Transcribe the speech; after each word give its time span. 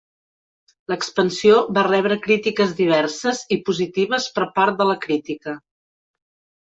L'expansió 0.91 1.59
va 1.77 1.83
rebre 1.89 2.17
crítiques 2.25 2.73
diverses 2.81 3.43
i 3.57 3.61
positives 3.71 4.27
per 4.39 4.49
part 4.57 4.81
de 4.81 4.89
la 4.93 4.97
crítica. 5.09 5.55